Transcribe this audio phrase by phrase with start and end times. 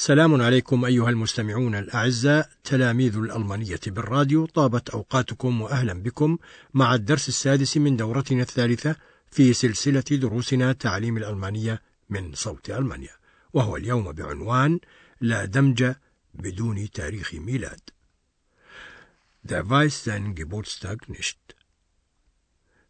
[0.00, 2.50] سلام عليكم أيها المستمعون الأعزاء.
[2.64, 6.38] تلاميذ الألمانية بالراديو طابت أوقاتكم وأهلا بكم
[6.74, 8.96] مع الدرس السادس من دورتنا الثالثة
[9.30, 13.10] في سلسلة دروسنا تعليم الألمانية من صوت ألمانيا
[13.52, 14.80] وهو اليوم بعنوان
[15.20, 15.94] لا دمج
[16.34, 17.80] بدون تاريخ ميلاد.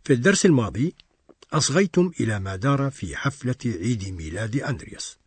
[0.04, 0.94] في الدرس الماضي
[1.52, 5.20] أصغيتم إلى ما دار في حفلة عيد ميلاد أندرياس.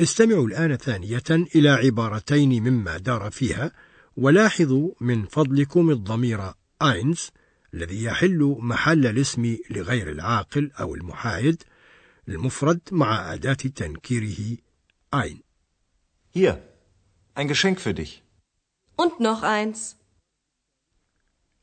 [0.00, 3.72] استمعوا الآن ثانية إلى عبارتين مما دار فيها
[4.16, 7.30] ولاحظوا من فضلكم الضمير أينز
[7.74, 11.62] الذي يحل محل الاسم لغير العاقل أو المحايد
[12.28, 14.56] المفرد مع أداة تنكيره
[15.14, 15.40] أين
[16.36, 16.60] Hier,
[17.34, 18.22] ein Geschenk für dich.
[18.96, 19.96] Und noch eins.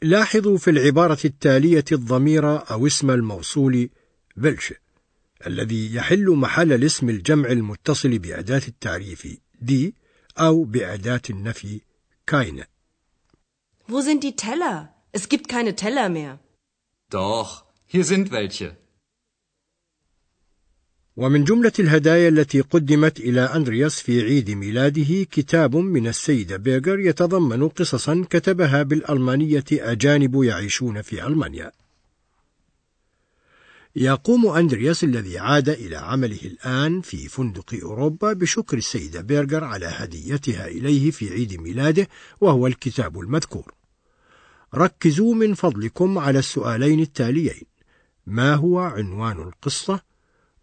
[0.02, 3.90] لاحظوا في العبارة التالية الضمير أو اسم الموصول
[4.40, 4.76] welche
[5.48, 9.28] الذي يحل محل الاسم الجمع المتصل بأداة التعريف
[9.62, 9.96] دي
[10.40, 11.82] أو بأداة النفي
[12.26, 12.66] keine
[13.88, 14.94] Wo sind die Teller?
[15.12, 16.40] Es gibt keine Teller mehr.
[17.10, 18.78] Doch, hier sind welche.
[21.16, 27.68] ومن جملة الهدايا التي قدمت إلى أندرياس في عيد ميلاده كتاب من السيدة بيغر يتضمن
[27.68, 31.72] قصصا كتبها بالألمانية أجانب يعيشون في ألمانيا.
[33.96, 40.68] يقوم أندرياس الذي عاد إلى عمله الآن في فندق أوروبا بشكر السيدة بيرغر على هديتها
[40.68, 42.08] إليه في عيد ميلاده
[42.42, 43.74] وهو الكتاب المذكور.
[44.76, 47.66] ركزوا من فضلكم على السؤالين التاليين:
[48.26, 50.02] ما هو عنوان القصة؟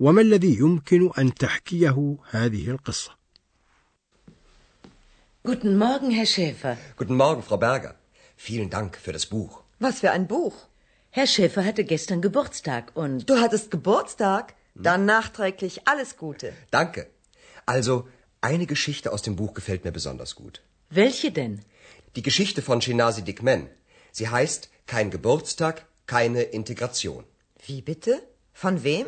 [0.00, 3.18] وما الذي يمكن أن تحكيه هذه القصة؟
[5.44, 6.76] Guten Morgen, Herr Schäfer.
[6.96, 7.94] Guten Morgen, Frau Berger.
[8.36, 9.62] Vielen Dank für das Buch.
[9.80, 10.68] Was für ein Buch?
[11.17, 14.55] Herr Schäfer hatte gestern Geburtstag und Du hattest Geburtstag?
[14.75, 16.53] Dann nachträglich alles Gute.
[16.71, 17.07] Danke.
[17.65, 18.07] Also,
[18.41, 20.61] eine Geschichte aus dem Buch gefällt mir besonders gut.
[20.89, 21.61] welche denn?
[22.15, 23.69] Die Geschichte von Shinasi Dikmen.
[24.11, 27.23] Sie heißt Kein Geburtstag, keine Integration.
[27.65, 28.21] Wie bitte?
[28.53, 29.07] Von wem?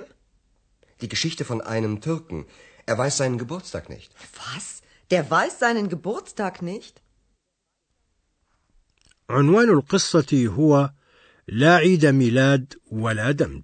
[1.01, 2.45] Die Geschichte von einem Türken.
[2.85, 4.11] Er weiß seinen Geburtstag nicht.
[4.45, 4.81] Was?
[5.11, 7.01] Der weiß seinen Geburtstag nicht?
[9.29, 10.89] عنوان القصة هو
[11.52, 13.62] لا عيد ميلاد ولا دمج.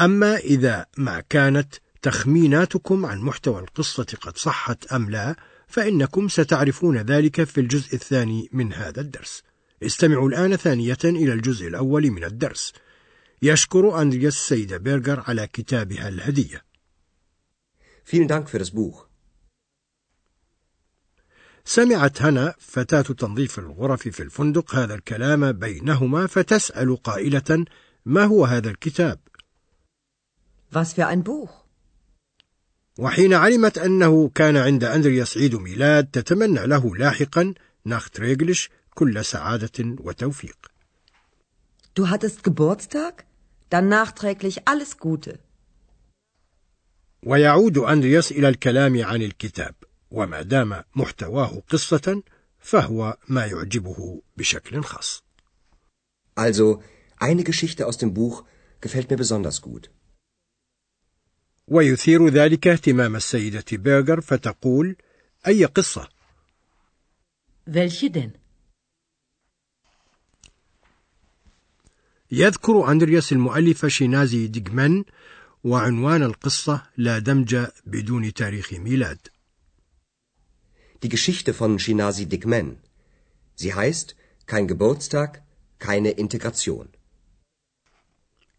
[0.00, 5.36] أما إذا ما كانت تخميناتكم عن محتوى القصة قد صحت أم لا،
[5.68, 9.42] فإنكم ستعرفون ذلك في الجزء الثاني من هذا الدرس.
[9.82, 12.72] استمعوا الآن ثانية إلى الجزء الأول من الدرس.
[13.42, 16.64] يشكر أندرياس السيدة بيرغر على كتابها الهدية.
[18.04, 19.09] Vielen Dank für das Buch.
[21.64, 27.64] سمعت هنا فتاة تنظيف الغرف في الفندق هذا الكلام بينهما فتسأل قائلة:
[28.06, 29.18] ما هو هذا الكتاب؟
[30.72, 31.50] Was für ein Buch?
[32.98, 37.54] وحين علمت أنه كان عند أندرياس عيد ميلاد تتمنى له لاحقا
[37.84, 40.70] ناختريجلش كل سعادة وتوفيق.
[41.94, 43.24] Du hattest Geburtstag?
[43.70, 45.38] Dann nachträglich alles Gute.
[47.22, 49.74] ويعود أندرياس إلى الكلام عن الكتاب،
[50.10, 52.22] وما دام محتواه قصة
[52.60, 55.22] فهو ما يعجبه بشكل خاص.
[56.36, 56.82] Also,
[57.18, 58.44] eine Geschichte aus dem Buch
[58.80, 59.90] gefällt mir besonders gut.
[61.68, 64.96] ويثير ذلك اهتمام السيدة بيرغر فتقول:
[65.46, 66.08] أي قصة؟
[67.66, 68.30] Welche denn?
[72.32, 75.04] يذكر أندرياس المؤلف شينازي ديجمان
[75.64, 79.18] وعنوان القصة لا دمج بدون تاريخ ميلاد
[81.03, 82.77] Die Geschichte von Shinasi Dikmen.
[83.55, 84.15] Sie heißt
[84.47, 85.41] Kein Geburtstag,
[85.79, 86.87] keine Integration.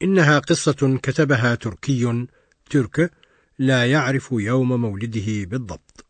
[0.02, 2.26] إنها قصة كتبها تركي
[2.70, 3.10] ترك
[3.58, 6.06] لا يعرف يوم مولده بالضبط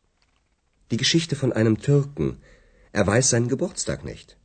[0.90, 2.38] Die Geschichte von einem Türken.
[2.92, 4.36] Er weiß seinen Geburtstag nicht.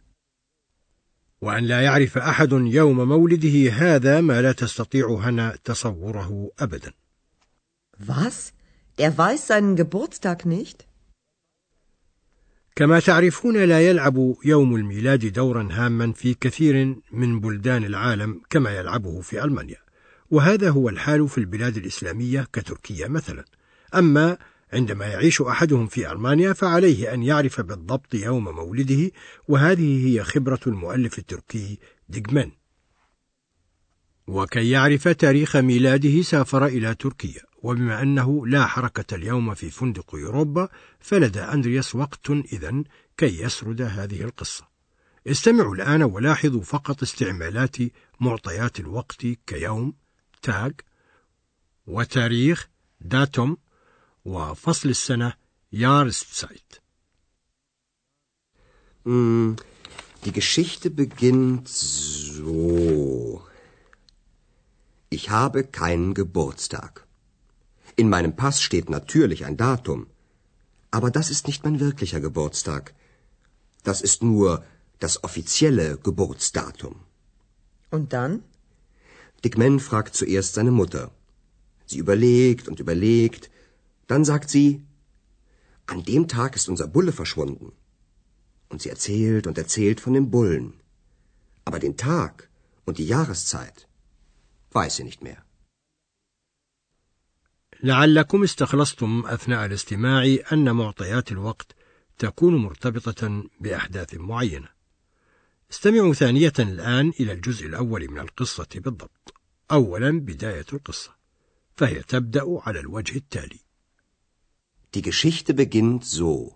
[1.42, 6.94] وأن لا يعرف أحد يوم مولده هذا ما لا تستطيع هنا تصوره أبدا
[8.00, 8.54] Was?
[8.98, 10.85] Der weiß seinen Geburtstag nicht?
[12.77, 19.21] كما تعرفون لا يلعب يوم الميلاد دورا هاما في كثير من بلدان العالم كما يلعبه
[19.21, 19.77] في ألمانيا
[20.31, 23.45] وهذا هو الحال في البلاد الإسلامية كتركيا مثلا.
[23.95, 24.39] أما
[24.73, 29.11] عندما يعيش أحدهم في ألمانيا فعليه أن يعرف بالضبط يوم مولده
[29.49, 31.79] وهذه هي خبرة المؤلف التركي
[32.09, 32.51] ديجمان
[34.27, 40.69] وكي يعرف تاريخ ميلاده سافر إلى تركيا وبما أنه لا حركة اليوم في فندق يوروبا
[41.01, 42.85] فلدى أندرياس وقت إذن
[43.17, 44.69] كي يسرد هذه القصة.
[45.27, 47.77] استمعوا الآن ولاحظوا فقط استعمالات
[48.21, 49.95] معطيات الوقت كيوم
[50.43, 50.81] تاج
[51.87, 52.69] وتاريخ
[53.01, 53.57] داتوم
[54.25, 55.33] وفصل السنة
[55.73, 56.73] يارستسايت.
[60.25, 63.46] Die Geschichte beginnt so.
[65.09, 67.07] Ich habe keinen Geburtstag.
[67.95, 70.09] In meinem Pass steht natürlich ein Datum.
[70.91, 72.93] Aber das ist nicht mein wirklicher Geburtstag.
[73.85, 74.65] Das ist nur
[74.99, 76.97] das offizielle Geburtsdatum.
[77.91, 78.43] Und dann?
[79.45, 81.13] Dick Man fragt zuerst seine Mutter.
[81.87, 83.49] Sie überlegt und überlegt.
[84.09, 84.85] Dann sagt sie,
[85.87, 87.71] an dem Tag ist unser Bulle verschwunden.
[88.69, 90.73] Und sie erzählt und erzählt von dem Bullen.
[91.65, 92.51] Aber den Tag
[92.85, 93.87] und die Jahreszeit
[94.77, 95.43] weiß sie nicht mehr.
[97.83, 101.75] لعلكم استخلصتم أثناء الاستماع أن معطيات الوقت
[102.19, 104.69] تكون مرتبطة بأحداث معينة.
[105.71, 109.35] استمعوا ثانية الآن إلى الجزء الأول من القصة بالضبط.
[109.73, 111.17] أولا بداية القصة،
[111.77, 113.59] فهي تبدأ على الوجه التالي:
[114.97, 116.53] Die Geschichte beginnt so.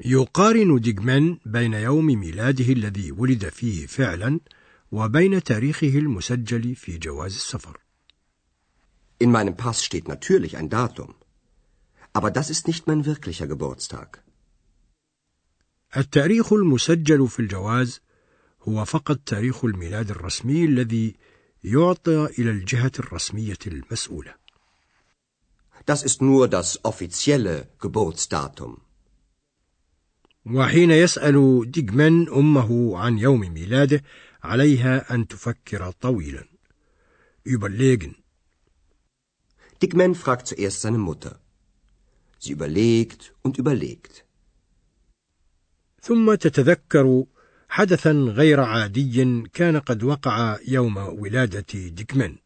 [0.00, 4.40] يقارن ديجمان بين يوم ميلاده الذي ولد فيه فعلا
[4.92, 7.78] وبين تاريخه المسجل في جواز السفر.
[9.24, 11.14] In meinem Pass steht natürlich ein Datum.
[12.12, 14.24] Aber das ist nicht mein wirklicher Geburtstag.
[15.96, 18.00] التاريخ المسجل في الجواز
[18.62, 21.16] هو فقط تاريخ الميلاد الرسمي الذي
[21.64, 24.34] يعطى إلى الجهة الرسمية المسؤولة.
[25.86, 28.80] Das ist nur das offizielle Geburtsdatum.
[30.46, 34.02] وحين يسأل ديجمان أمه عن يوم ميلاده
[34.44, 36.44] عليها أن تفكر طويلا.
[37.46, 38.14] Überlegen.
[39.80, 41.40] Dick Man fragt zuerst seine Mutter.
[42.38, 44.24] Sie überlegt und überlegt.
[46.02, 47.24] ثم تتذكر
[47.68, 52.38] حدثا غير عادي كان قد وقع يوم ولادة ديكمان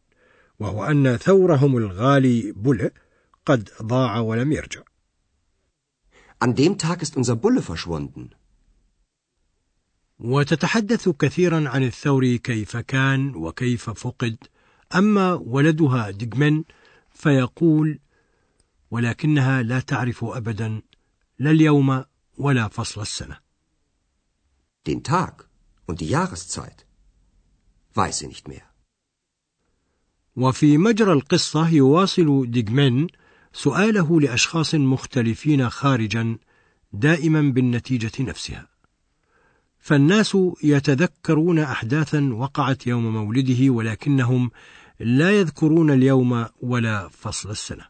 [0.58, 2.90] وهو أن ثورهم الغالي بوله
[3.46, 4.82] قد ضاع ولم يرجع
[6.40, 8.30] An dem Tag ist unser Bulle verschwunden.
[10.18, 14.36] وتتحدث كثيرا عن الثور كيف كان وكيف فقد.
[14.94, 16.64] أما ولدها ديجمن
[17.14, 17.98] فيقول
[18.90, 20.82] ولكنها لا تعرف أبدا
[21.38, 22.04] لا اليوم
[22.38, 23.36] ولا فصل السنة.
[24.88, 25.48] Den Tag
[25.86, 26.86] und die Jahreszeit
[27.94, 28.68] weiß sie nicht mehr.
[30.36, 33.06] وفي مجرى القصة يواصل ديجمن
[33.52, 36.38] سؤاله لأشخاص مختلفين خارجا
[36.92, 38.77] دائما بالنتيجة نفسها.
[39.80, 44.50] فالناس يتذكرون أحداثا وقعت يوم مولده ولكنهم
[45.00, 47.84] لا يذكرون اليوم ولا فصل السنة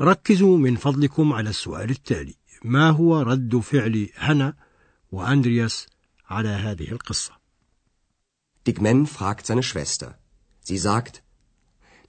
[0.00, 2.34] ركزوا من فضلكم على السؤال التالي
[2.64, 4.54] ما هو رد فعل هنا
[5.12, 5.86] وأندرياس
[6.28, 7.40] على هذه القصة
[8.66, 10.18] Dick Man fragt seine Schwester.
[10.60, 11.22] Sie sagt,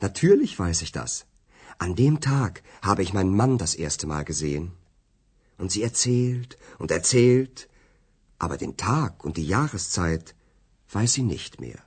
[0.02, 1.26] natürlich weiß ich das.
[1.80, 4.74] An dem Tag habe ich meinen Mann das erste Mal gesehen.
[5.58, 7.70] Und sie erzählt und erzählt,
[8.44, 10.34] aber den Tag und die Jahreszeit
[10.92, 11.82] weiß sie nicht mehr.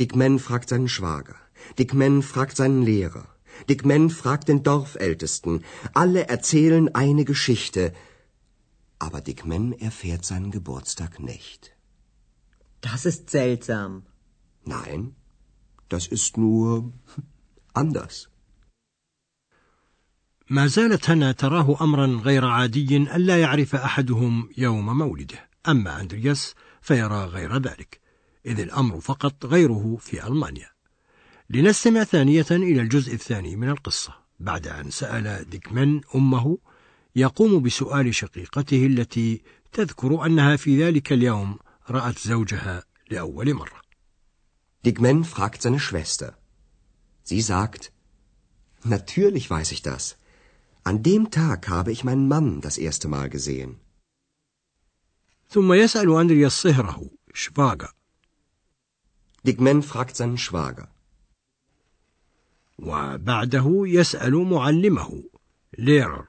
[0.00, 1.36] Dick Man fragt seinen Schwager.
[1.78, 3.26] Dick Man fragt seinen Lehrer.
[3.68, 5.64] Dick Man fragt den Dorfältesten.
[5.94, 7.84] Alle erzählen eine Geschichte.
[8.98, 11.70] Aber Dick Man erfährt seinen Geburtstag nicht.
[12.80, 13.92] Das ist seltsam.
[14.64, 15.14] Nein,
[15.88, 16.92] das ist nur
[17.72, 18.28] anders.
[20.50, 27.24] ما زالت هنا تراه أمرا غير عادي ألا يعرف أحدهم يوم مولده أما أندرياس فيرى
[27.24, 28.00] غير ذلك
[28.46, 30.70] إذ الأمر فقط غيره في ألمانيا
[31.50, 36.58] لنستمع ثانية إلى الجزء الثاني من القصة بعد أن سأل ديكمان أمه
[37.16, 41.58] يقوم بسؤال شقيقته التي تذكر أنها في ذلك اليوم
[41.90, 43.86] رأت زوجها لأول مرة
[44.86, 46.38] Dick Man fragt seine Schwester.
[47.24, 47.92] Sie sagt,
[48.84, 50.16] natürlich weiß ich das.
[50.85, 53.79] An dem Tag habe ich meinen Mann das erste Mal gesehen.
[55.49, 57.93] ثم يسأل أندرياس صهره شفاغا
[59.43, 60.87] Dick Man fragt seinen Schwager.
[62.79, 65.23] وبعده يسأل معلمه
[65.77, 66.27] ليرر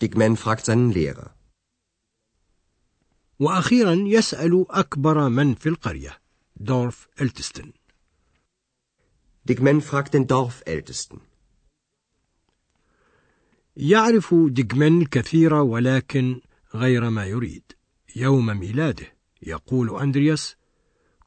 [0.00, 1.30] Dick Man fragt seinen Lehrer.
[3.40, 6.18] وأخيرا يسأل أكبر من في القرية
[6.56, 7.72] دورف إلتستن
[9.48, 11.20] Dick Man fragt den Dorfältesten.
[13.77, 16.41] يعرف ديجمن الكثير ولكن
[16.75, 17.63] غير ما يريد.
[18.15, 20.55] يوم ميلاده يقول أندرياس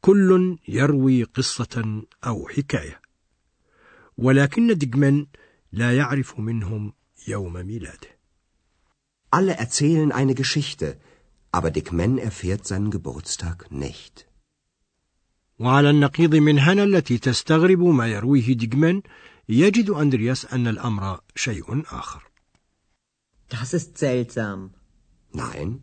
[0.01, 3.01] كل يروي قصة أو حكاية.
[4.19, 5.27] ولكن ديجمن
[5.73, 6.93] لا يعرف منهم
[7.29, 8.17] يوم ميلاده.
[9.31, 11.01] Alle erzählen eine Geschichte,
[11.51, 14.27] aber Dick Men erfährt seinen Geburtstag nicht.
[15.59, 19.03] وعلى النقيض من هنا التي تستغرب ما يرويه ديجمن
[19.49, 22.36] يجد أندرياس أن الأمر شيء آخر.
[23.49, 24.71] Das ist seltsam.
[25.33, 25.83] Nein,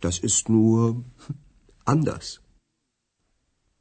[0.00, 1.04] das ist nur
[1.84, 2.40] anders.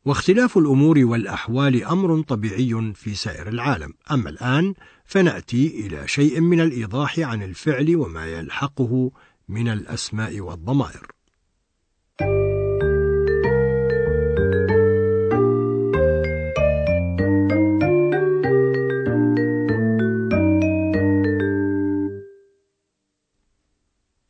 [0.06, 4.74] واختلاف الأمور والأحوال أمر طبيعي في سائر العالم أما الآن
[5.06, 9.12] فنأتي إلى شيء من الإيضاح عن الفعل وما يلحقه
[9.48, 11.08] من الأسماء والضمائر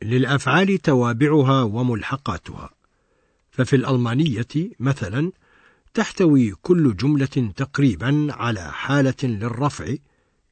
[0.09, 2.69] للأفعال توابعها وملحقاتها.
[3.51, 4.47] ففي الألمانية
[4.79, 5.31] مثلا
[5.93, 9.95] تحتوي كل جملة تقريبا على حالة للرفع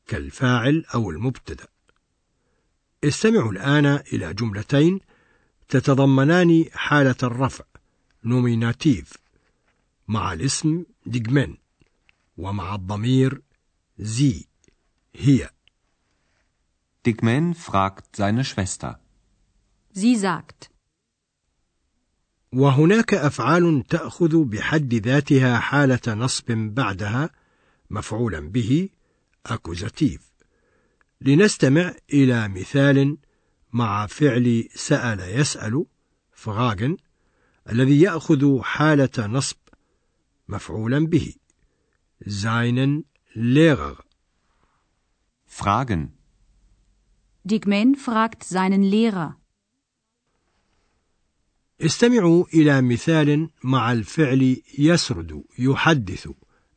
[0.08, 1.68] كالفاعل أو المبتدأ.
[3.04, 5.00] استمعوا الآن إلى جملتين
[5.70, 7.66] تتضمنان حالة الرفع
[8.24, 9.14] Nominativ
[10.08, 11.56] مع الاسم ديجمن
[12.38, 13.42] ومع الضمير
[14.00, 14.46] sie
[15.16, 15.50] هي.
[17.08, 19.07] Man fragt seine Schwester.
[19.98, 20.70] Sie sagt.
[22.54, 27.30] وهناك أفعال تأخذ بحد ذاتها حالة نصب بعدها
[27.90, 28.90] مفعولا به
[29.46, 30.32] أكوزاتيف
[31.22, 33.18] لنستمع إلى مثال
[33.74, 35.86] مع فعل سأل يسأل
[36.34, 36.98] فغاغن
[37.70, 39.58] الذي يأخذ حالة نصب
[40.48, 41.34] مفعولا به
[42.28, 43.04] زاينن
[43.36, 44.08] ليغر
[45.50, 46.14] Fragen.
[47.44, 49.38] Digmen fragt seinen Lehrer.
[51.82, 56.30] استمعوا إلى مثال مع الفعل يسرد يحدث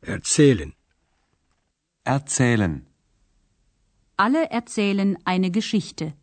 [0.03, 0.71] erzählen
[2.05, 2.81] Erzählen.
[4.17, 6.13] Alle erzählen eine Geschichte.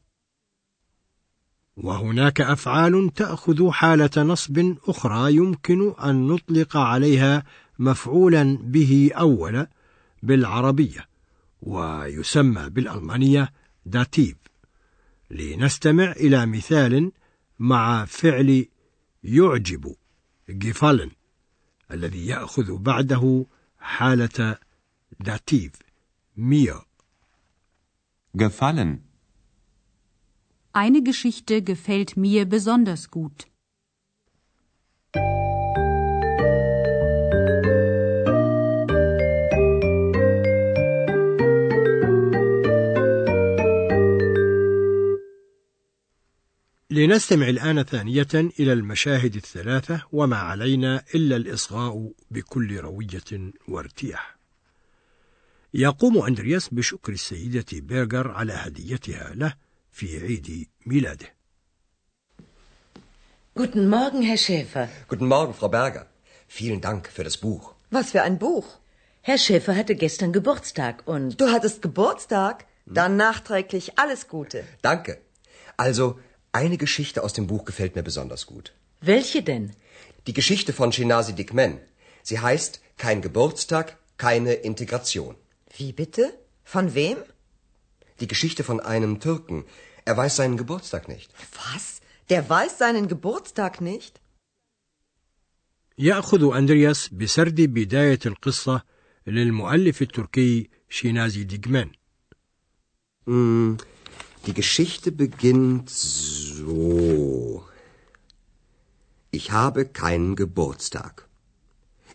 [1.77, 7.45] وهناك أفعال تأخذ حالة نصب أخرى يمكن أن نطلق عليها
[7.79, 9.67] مفعولا به أول
[10.23, 11.09] بالعربية
[11.63, 13.53] ويسمى بالألمانية
[13.87, 14.37] Dativ
[15.31, 17.13] لنستمع إلى مثال
[17.60, 18.66] مع فعل
[19.24, 19.96] يعجب
[20.52, 21.10] gefallen
[21.92, 23.46] الذي يأخذ بعده
[23.80, 24.58] حالة
[25.20, 25.72] داتيف
[26.38, 26.84] mir
[28.36, 29.04] Gefallen.
[30.74, 33.46] Eine Geschichte gefällt mir besonders gut.
[46.99, 54.37] لنستمع الآن ثانية إلى المشاهد الثلاثة وما علينا إلا الإصغاء بكل روية وارتياح.
[55.75, 59.55] يقوم أندرياس بشكر السيدة بيرغر على هديتها له
[59.93, 61.35] في عيد ميلاده.
[63.55, 64.89] Guten Morgen, Herr Schäfer.
[65.09, 66.05] Guten Morgen, Frau Berger.
[66.49, 67.75] Vielen Dank für das Buch.
[67.91, 68.67] Was für ein Buch.
[69.23, 72.67] Herr Schäfer hatte gestern Geburtstag und Du hattest Geburtstag?
[72.87, 74.65] Dann nachträglich alles Gute.
[74.83, 75.13] Danke.
[75.77, 76.19] Also,
[76.58, 78.74] eine Geschichte aus dem Buch gefällt mir besonders gut.
[79.02, 79.66] welche denn?
[80.28, 81.74] Die Geschichte von Shinasi Dikmen.
[82.30, 85.36] Sie heißt Kein Geburtstag, keine Integration.
[85.78, 86.24] Wie bitte?
[86.64, 87.18] Von wem?
[88.22, 89.66] Die Geschichte von einem Türken.
[90.06, 91.30] Er weiß seinen Geburtstag nicht.
[91.66, 91.86] Was?
[92.30, 94.20] Der weiß seinen Geburtstag nicht?
[95.98, 98.84] يأخذ أندرياس بسرد بداية القصة
[99.28, 101.92] للمؤلف التركي شينازي ديجمان.
[104.49, 107.63] Die Geschichte beginnt so.
[109.31, 111.29] Ich habe keinen Geburtstag.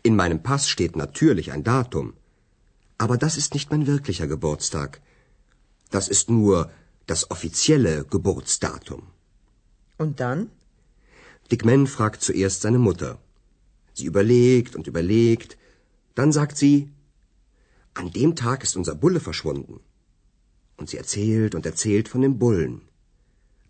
[0.01, 2.13] In meinem Pass steht natürlich ein Datum.
[2.97, 4.99] Aber das ist nicht mein wirklicher Geburtstag.
[5.91, 6.71] Das ist nur
[7.05, 9.03] das offizielle Geburtsdatum.
[9.99, 10.49] Und dann?
[11.51, 13.19] Dick Man fragt zuerst seine Mutter.
[13.93, 15.55] Sie überlegt und überlegt.
[16.15, 16.91] Dann sagt sie,
[17.93, 19.81] an dem Tag ist unser Bulle verschwunden
[20.76, 22.82] Und sie erzählt und erzählt von dem Bullen.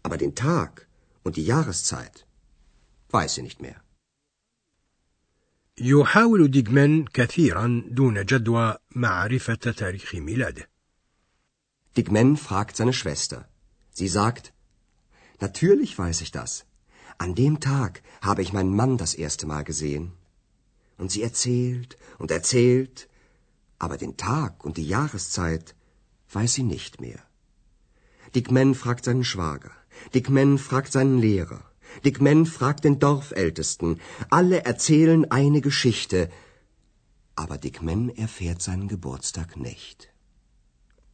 [0.03, 0.87] Aber den Tag
[1.23, 2.27] und die Jahreszeit
[3.11, 3.81] weiß sie nicht mehr.
[5.81, 10.69] يحاول ديجمان كثيرا دون جدوى معرفة تاريخ ميلاده.
[11.97, 13.49] Dick Man fragt seine Schwester.
[13.93, 14.53] Sie sagt,
[15.41, 16.65] natürlich weiß ich das.
[17.19, 20.13] An dem Tag habe ich meinen Mann das erste Mal gesehen.
[20.97, 23.09] Und sie erzählt und erzählt,
[23.79, 25.75] aber den Tag und die Jahreszeit
[26.33, 27.21] weiß sie nicht mehr.
[28.35, 29.73] Dick Man fragt seinen Schwager.
[30.15, 31.63] Dick Man fragt seinen Lehrer.
[32.05, 34.01] Dick Men fragt den Dorfältesten.
[34.31, 36.31] Alle erzählen eine Geschichte.
[37.35, 40.13] Aber Dick Men erfährt seinen Geburtstag nicht.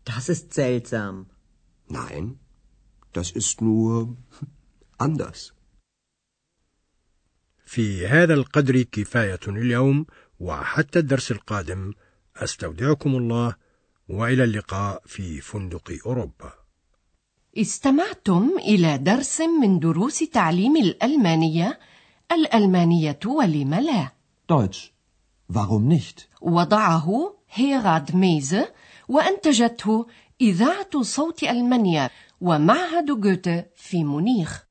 [0.05, 1.27] Das ist seltsam.
[1.89, 2.39] Nein,
[3.13, 4.17] das ist nur
[4.99, 5.53] anders.
[7.67, 10.07] في هذا القدر كفاية اليوم
[10.41, 11.93] وحتى الدرس القادم
[12.37, 13.55] أستودعكم الله
[14.10, 16.54] وإلى اللقاء في فندق أوروبا
[17.58, 21.80] استمعتم إلى درس من دروس تعليم الألمانية
[22.32, 24.12] الألمانية ولم لا
[24.52, 24.92] Deutsch.
[25.54, 26.28] Warum nicht?
[26.42, 28.74] وضعه هيراد ميزه
[29.08, 30.06] وأنتجته
[30.42, 32.10] إذاعة صوت ألمانيا
[32.42, 34.69] ومعهد جوته في مونيخ